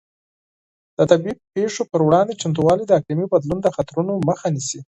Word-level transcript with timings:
د 0.97 0.99
طبیعي 1.11 1.35
پېښو 1.55 1.81
پر 1.91 2.01
وړاندې 2.07 2.39
چمتووالی 2.41 2.85
د 2.87 2.91
اقلیمي 2.99 3.25
بدلون 3.33 3.59
د 3.61 3.67
خطرونو 3.75 4.13
مخه 4.29 4.47
نیسي. 4.55 4.79